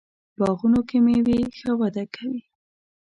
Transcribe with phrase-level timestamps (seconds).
[0.39, 2.41] باغونو کې میوې ښه وده کوي.